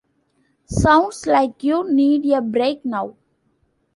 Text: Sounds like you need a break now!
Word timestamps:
Sounds 0.65 1.27
like 1.27 1.63
you 1.63 1.87
need 1.93 2.25
a 2.31 2.41
break 2.41 2.83
now! 2.83 3.15